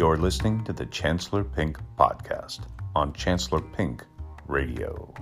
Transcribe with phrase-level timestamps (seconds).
[0.00, 2.60] You're listening to the Chancellor Pink Podcast
[2.96, 4.02] on Chancellor Pink
[4.46, 5.12] Radio.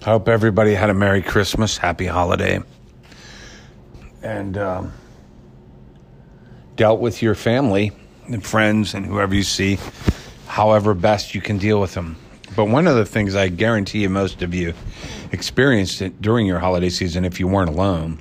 [0.00, 2.60] I hope everybody had a Merry Christmas, Happy Holiday,
[4.22, 4.92] and um,
[6.76, 7.90] dealt with your family
[8.28, 9.80] and friends and whoever you see,
[10.46, 12.16] however best you can deal with them.
[12.54, 14.74] But one of the things I guarantee you most of you
[15.32, 18.20] experienced it during your holiday season if you weren't alone,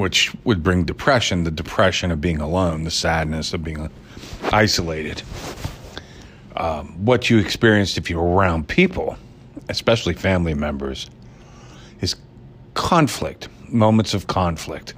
[0.00, 3.88] which would bring depression, the depression of being alone, the sadness of being
[4.52, 5.22] isolated
[6.60, 9.16] um, what you experienced if you were around people,
[9.70, 11.08] especially family members,
[12.00, 12.16] is
[12.74, 14.94] conflict, moments of conflict.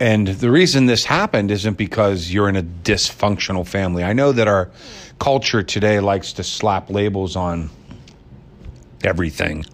[0.00, 4.02] And the reason this happened isn't because you're in a dysfunctional family.
[4.02, 4.70] I know that our
[5.20, 7.70] culture today likes to slap labels on
[9.04, 9.64] everything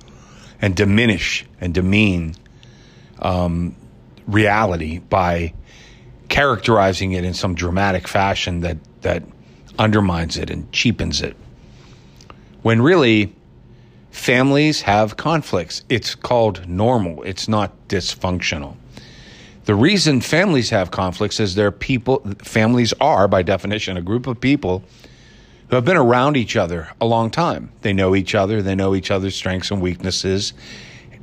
[0.61, 2.35] and diminish and demean
[3.21, 3.75] um,
[4.27, 5.53] reality by
[6.29, 9.23] characterizing it in some dramatic fashion that that
[9.79, 11.37] undermines it and cheapens it.
[12.63, 13.33] When really,
[14.11, 15.85] families have conflicts.
[15.89, 18.77] It's called normal, it's not dysfunctional.
[19.65, 24.41] The reason families have conflicts is they're people, families are, by definition, a group of
[24.41, 24.83] people
[25.69, 27.71] who have been around each other a long time.
[27.83, 30.55] They know each other, they know each other's strengths and weaknesses,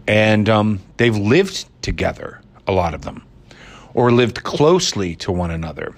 [0.08, 3.24] and um, they've lived together, a lot of them,
[3.94, 5.96] or lived closely to one another.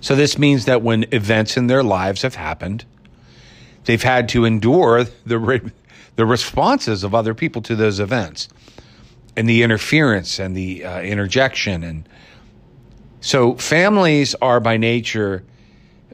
[0.00, 2.84] So this means that when events in their lives have happened,
[3.84, 5.72] they've had to endure the re-
[6.14, 8.48] the responses of other people to those events,
[9.36, 12.08] and the interference and the uh, interjection, and
[13.20, 15.42] so families are by nature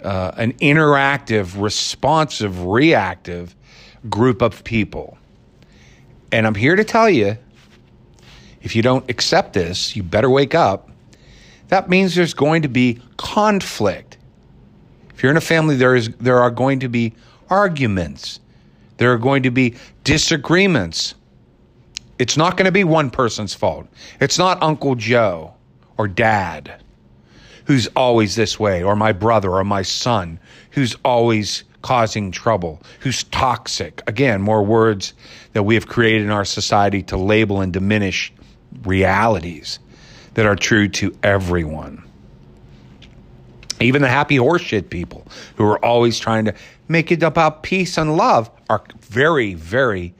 [0.03, 3.55] uh, an interactive, responsive, reactive
[4.09, 5.19] group of people.
[6.33, 7.37] And I'm here to tell you
[8.63, 10.89] if you don't accept this, you better wake up
[11.73, 14.19] that means there's going to be conflict.
[15.14, 17.14] If you're in a family, there is there are going to be
[17.48, 18.41] arguments.
[18.98, 21.14] There are going to be disagreements.
[22.19, 23.89] It's not going to be one person's fault.
[24.20, 25.55] It's not Uncle Joe
[25.97, 26.79] or dad
[27.65, 30.39] who's always this way, or my brother or my son
[30.73, 34.03] who's always causing trouble, who's toxic.
[34.07, 35.15] Again, more words
[35.55, 38.31] that we have created in our society to label and diminish
[38.85, 39.79] realities
[40.35, 42.03] that are true to everyone.
[43.81, 46.55] Even the happy horseshit people who are always trying to
[46.89, 50.15] make it about peace and love are very, very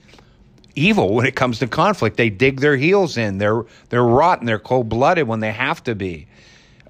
[0.75, 2.17] evil when it comes to conflict.
[2.17, 3.39] They dig their heels in.
[3.39, 4.47] They're they're rotten.
[4.47, 6.27] They're cold blooded when they have to be.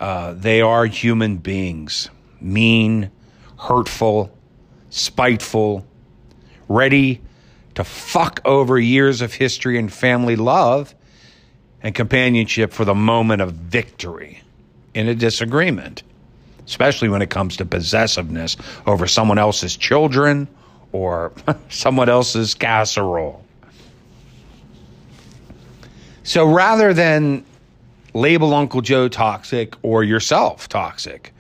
[0.01, 2.09] Uh, they are human beings,
[2.41, 3.11] mean,
[3.59, 4.37] hurtful,
[4.91, 5.87] spiteful,
[6.69, 7.21] ready
[7.75, 10.95] to fuck over years of history and family love
[11.83, 14.43] and companionship for the moment of victory
[14.95, 16.03] in a disagreement,
[16.67, 18.57] especially when it comes to possessiveness
[18.87, 20.47] over someone else's children
[20.93, 21.33] or
[21.69, 23.45] someone else's casserole.
[26.25, 27.45] So rather than
[28.15, 31.33] label Uncle Joe toxic or yourself toxic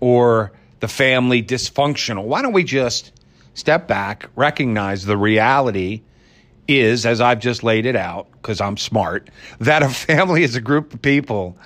[0.00, 3.12] or the family dysfunctional, why don't we just
[3.54, 6.02] step back, recognize the reality
[6.68, 10.60] is, as I've just laid it out, because I'm smart, that a family is a
[10.60, 11.56] group of people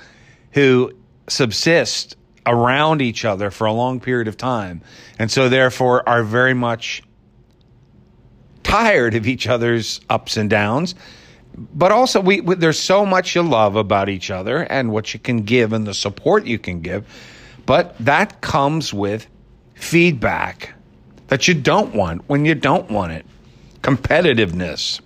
[0.53, 0.93] who
[1.29, 2.17] subsist
[2.47, 4.83] around each other for a long period of time.
[5.19, 7.03] And so, therefore, are very much
[8.63, 10.95] tired of each other's ups and downs.
[11.57, 15.21] But also, we, we, there's so much you love about each other and what you
[15.21, 17.07] can give and the support you can give.
[17.67, 19.27] But that comes with
[19.75, 20.75] feedback
[21.29, 23.25] that you don't want when you don't want it
[23.83, 25.01] competitiveness,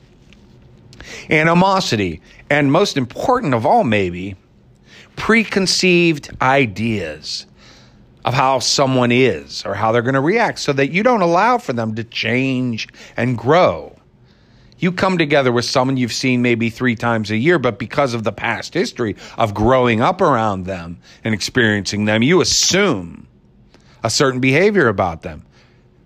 [1.31, 2.21] animosity,
[2.51, 4.37] and most important of all, maybe,
[5.17, 7.47] preconceived ideas
[8.25, 11.59] of how someone is or how they're going to react so that you don't allow
[11.59, 13.95] for them to change and grow.
[14.79, 18.25] You come together with someone you've seen maybe three times a year, but because of
[18.25, 23.27] the past history of growing up around them and experiencing them, you assume
[24.03, 25.45] a certain behavior about them.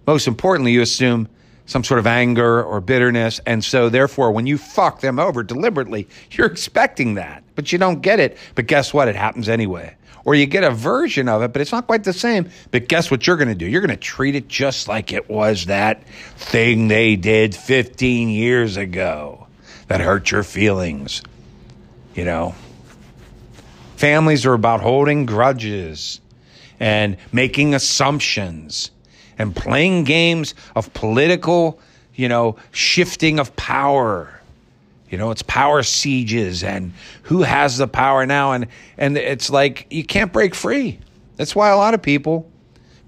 [0.06, 1.29] Most importantly, you assume
[1.69, 3.41] some sort of anger or bitterness.
[3.47, 8.00] And so, therefore, when you fuck them over deliberately, you're expecting that, but you don't
[8.00, 8.37] get it.
[8.56, 9.06] But guess what?
[9.06, 9.94] It happens anyway.
[10.25, 12.50] Or you get a version of it, but it's not quite the same.
[12.70, 13.67] But guess what you're going to do?
[13.67, 16.06] You're going to treat it just like it was that
[16.37, 19.47] thing they did 15 years ago
[19.87, 21.23] that hurt your feelings.
[22.15, 22.55] You know,
[23.97, 26.20] families are about holding grudges
[26.81, 28.91] and making assumptions
[29.38, 31.81] and playing games of political,
[32.14, 34.35] you know, shifting of power
[35.11, 36.93] You know, it's power sieges and
[37.23, 38.67] who has the power now and
[38.99, 41.00] and it's like you can't break free.
[41.37, 42.50] That's why a lot of people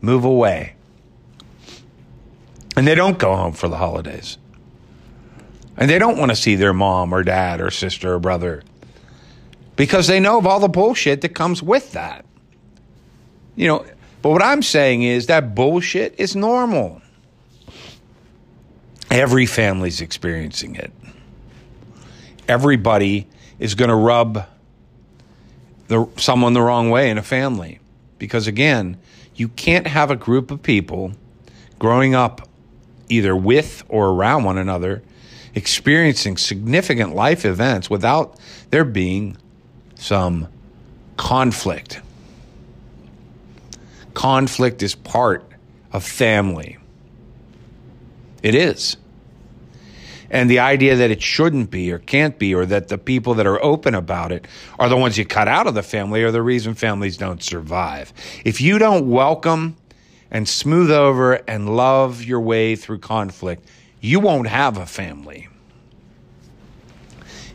[0.01, 0.75] move away.
[2.77, 4.39] And they don't go home for the holidays.
[5.77, 8.63] And they don't want to see their mom or dad or sister or brother
[9.77, 12.25] because they know of all the bullshit that comes with that.
[13.57, 13.87] You know,
[14.23, 17.01] but what I'm saying is that bullshit is normal.
[19.11, 20.93] Every family's experiencing it.
[22.47, 23.27] Everybody
[23.59, 24.47] is going to rub
[25.89, 27.81] the, someone the wrong way in a family.
[28.19, 28.99] Because again,
[29.35, 31.13] you can't have a group of people
[31.79, 32.49] growing up
[33.09, 35.03] either with or around one another
[35.55, 38.39] experiencing significant life events without
[38.71, 39.37] there being
[39.97, 40.47] some
[41.17, 42.01] conflict.
[44.15, 45.45] Conflict is part
[45.93, 46.79] of family.
[48.43, 48.97] It is.
[50.31, 53.47] And the idea that it shouldn't be or can't be, or that the people that
[53.47, 54.47] are open about it
[54.79, 58.13] are the ones you cut out of the family, are the reason families don't survive.
[58.45, 59.77] If you don't welcome
[60.31, 63.67] and smooth over and love your way through conflict,
[64.01, 65.49] you won't have a family.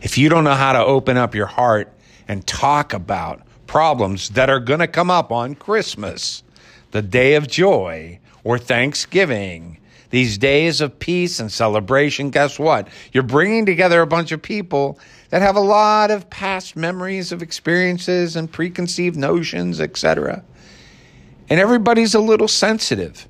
[0.01, 1.91] If you don't know how to open up your heart
[2.27, 6.43] and talk about problems that are going to come up on Christmas,
[6.91, 9.79] the day of joy, or Thanksgiving,
[10.11, 12.87] these days of peace and celebration, guess what?
[13.11, 17.41] You're bringing together a bunch of people that have a lot of past memories of
[17.41, 20.43] experiences and preconceived notions, etc.
[21.49, 23.27] And everybody's a little sensitive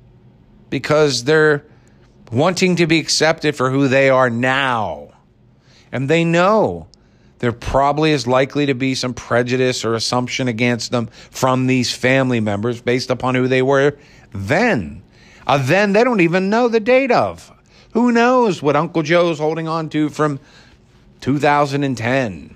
[0.70, 1.64] because they're
[2.30, 5.08] wanting to be accepted for who they are now.
[5.92, 6.88] And they know
[7.38, 12.40] there probably is likely to be some prejudice or assumption against them from these family
[12.40, 13.96] members based upon who they were
[14.32, 15.02] then.
[15.46, 17.52] Then they don't even know the date of.
[17.92, 20.40] Who knows what Uncle Joe's holding on to from
[21.20, 22.54] 2010?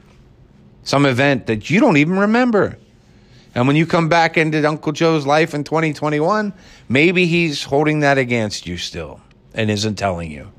[0.83, 2.79] Some event that you don't even remember.
[3.55, 6.53] And when you come back into Uncle Joe's life in 2021,
[6.89, 9.21] maybe he's holding that against you still
[9.53, 10.51] and isn't telling you.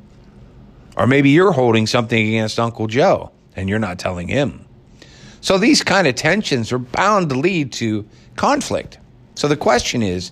[0.96, 4.66] Or maybe you're holding something against Uncle Joe and you're not telling him.
[5.42, 9.00] So these kind of tensions are bound to lead to conflict.
[9.36, 10.32] So the question is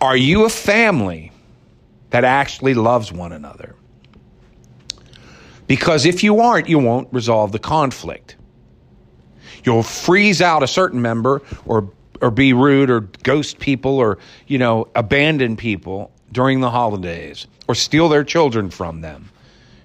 [0.00, 1.32] are you a family
[2.10, 3.74] that actually loves one another?
[5.66, 8.36] Because if you aren't, you won't resolve the conflict.
[9.64, 11.90] You'll freeze out a certain member or
[12.20, 17.74] or be rude or ghost people or you know abandon people during the holidays or
[17.74, 19.30] steal their children from them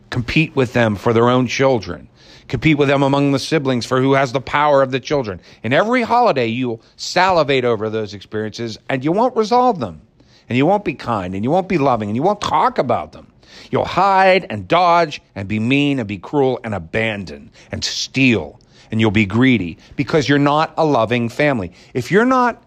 [0.10, 2.08] compete with them for their own children
[2.48, 5.40] compete with them among the siblings for who has the power of the children.
[5.64, 10.02] In every holiday, you'll salivate over those experiences and you won't resolve them.
[10.50, 13.14] And you won't be kind and you won't be loving and you won't talk about
[13.14, 13.32] them.
[13.72, 18.60] You'll hide and dodge and be mean and be cruel and abandon and steal
[18.94, 21.72] and you'll be greedy because you're not a loving family.
[21.96, 22.64] If you're not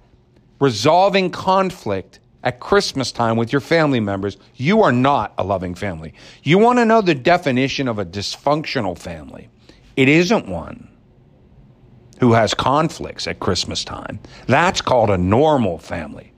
[0.58, 6.14] resolving conflict at Christmas time with your family members, you are not a loving family.
[6.42, 9.48] You want to know the definition of a dysfunctional family.
[9.96, 10.88] It isn't one
[12.20, 14.20] who has conflicts at Christmas time.
[14.46, 16.32] That's called a normal family.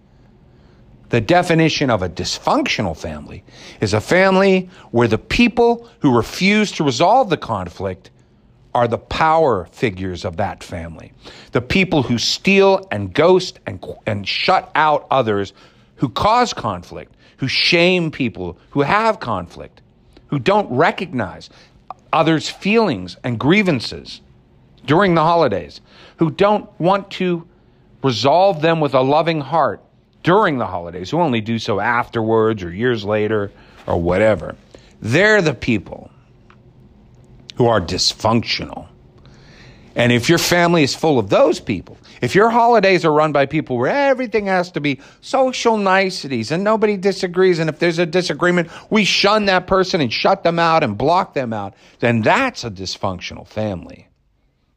[1.10, 3.42] The definition of a dysfunctional family
[3.80, 8.10] is a family where the people who refuse to resolve the conflict
[8.74, 11.12] are the power figures of that family.
[11.52, 15.54] The people who steal and ghost and, and shut out others
[15.96, 19.80] who cause conflict, who shame people who have conflict,
[20.26, 21.48] who don't recognize
[22.12, 24.20] others' feelings and grievances
[24.86, 25.80] during the holidays,
[26.16, 27.46] who don't want to
[28.02, 29.82] resolve them with a loving heart
[30.22, 33.50] during the holidays, who only do so afterwards or years later
[33.86, 34.56] or whatever.
[35.00, 36.10] They're the people
[37.56, 38.88] who are dysfunctional.
[39.98, 43.46] And if your family is full of those people, if your holidays are run by
[43.46, 48.06] people where everything has to be social niceties and nobody disagrees, and if there's a
[48.06, 52.62] disagreement, we shun that person and shut them out and block them out, then that's
[52.62, 54.06] a dysfunctional family.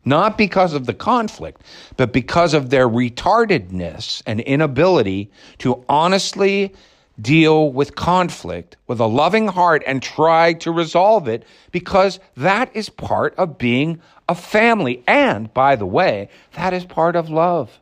[0.04, 1.62] Not because of the conflict,
[1.98, 6.74] but because of their retardedness and inability to honestly
[7.22, 12.90] deal with conflict with a loving heart and try to resolve it because that is
[12.90, 14.02] part of being
[14.32, 15.04] a family.
[15.08, 17.80] And by the way, that is part of love.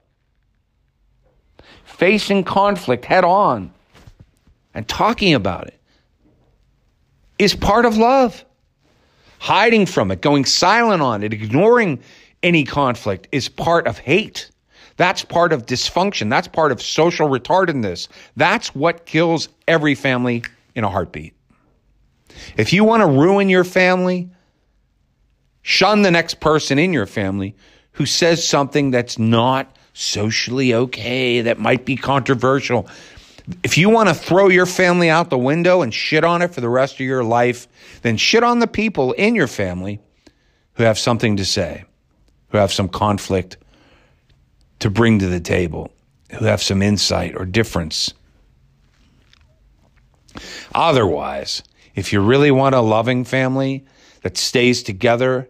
[1.86, 3.72] Facing conflict head on
[4.74, 5.80] and talking about it
[7.38, 8.44] is part of love.
[9.40, 12.02] Hiding from it, going silent on it, ignoring
[12.44, 14.50] any conflict is part of hate.
[14.98, 16.30] That's part of dysfunction.
[16.30, 18.10] That's part of social retardedness.
[18.36, 20.44] That's what kills every family
[20.76, 21.34] in a heartbeat.
[22.58, 24.30] If you want to ruin your family,
[25.62, 27.56] Shun the next person in your family
[27.94, 32.88] who says something that's not socially okay, that might be controversial.
[33.64, 36.62] If you want to throw your family out the window and shit on it for
[36.62, 37.68] the rest of your life,
[38.02, 40.00] then shit on the people in your family
[40.74, 41.84] who have something to say,
[42.50, 43.58] who have some conflict
[44.80, 45.92] to bring to the table,
[46.32, 48.14] who have some insight or difference.
[50.74, 51.64] Otherwise,
[51.96, 53.84] if you really want a loving family
[54.22, 55.48] that stays together,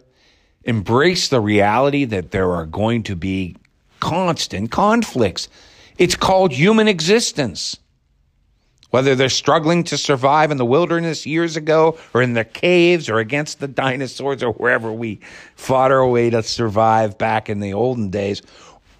[0.64, 3.56] embrace the reality that there are going to be
[4.00, 5.48] constant conflicts.
[5.98, 7.76] It's called human existence.
[8.90, 13.18] Whether they're struggling to survive in the wilderness years ago, or in the caves, or
[13.18, 15.20] against the dinosaurs, or wherever we
[15.54, 18.42] fought our way to survive back in the olden days,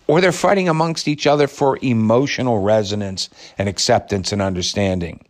[0.06, 5.24] or they're fighting amongst each other for emotional resonance and acceptance and understanding.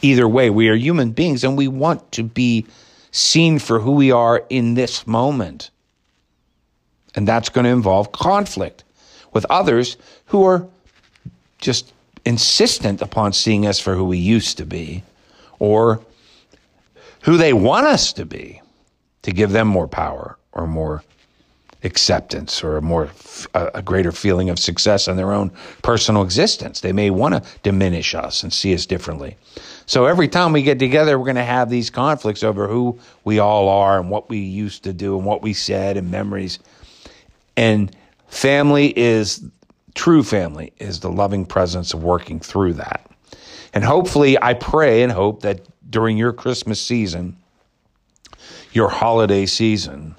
[0.00, 2.66] Either way, we are human beings and we want to be
[3.16, 5.70] seen for who we are in this moment.
[7.14, 8.84] And that's going to involve conflict
[9.32, 9.96] with others
[10.26, 10.66] who are
[11.58, 11.92] just
[12.24, 15.02] insistent upon seeing us for who we used to be
[15.58, 16.00] or
[17.22, 18.60] who they want us to be
[19.22, 21.02] to give them more power or more
[21.82, 23.10] acceptance or a more
[23.54, 25.50] a greater feeling of success in their own
[25.82, 26.80] personal existence.
[26.80, 29.36] They may want to diminish us and see us differently.
[29.86, 33.38] So every time we get together, we're going to have these conflicts over who we
[33.38, 36.58] all are and what we used to do and what we said and memories.
[37.56, 37.94] And
[38.28, 39.44] family is
[39.94, 43.10] true family is the loving presence of working through that.
[43.72, 47.36] And hopefully, I pray and hope that during your Christmas season,
[48.72, 50.16] your holiday season,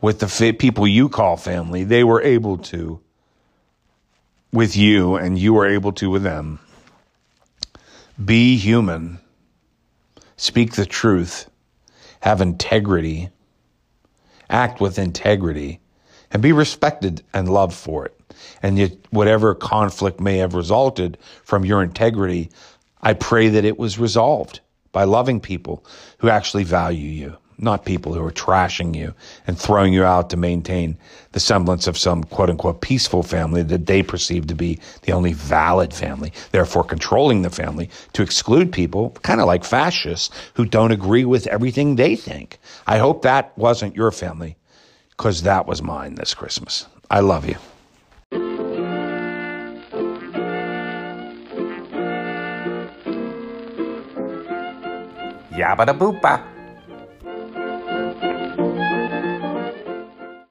[0.00, 3.00] with the people you call family, they were able to,
[4.52, 6.58] with you, and you were able to with them,
[8.22, 9.18] be human,
[10.36, 11.50] speak the truth,
[12.20, 13.30] have integrity,
[14.48, 15.80] act with integrity,
[16.30, 18.18] and be respected and loved for it.
[18.62, 22.50] And yet, whatever conflict may have resulted from your integrity,
[23.00, 24.60] I pray that it was resolved
[24.92, 25.84] by loving people
[26.18, 29.14] who actually value you not people who are trashing you
[29.46, 30.96] and throwing you out to maintain
[31.32, 35.32] the semblance of some quote unquote peaceful family that they perceive to be the only
[35.32, 40.92] valid family, therefore controlling the family to exclude people, kind of like fascists, who don't
[40.92, 42.58] agree with everything they think.
[42.86, 44.56] I hope that wasn't your family
[45.10, 46.86] because that was mine this Christmas.
[47.10, 47.56] I love you.
[55.56, 56.55] Yabba da boopa.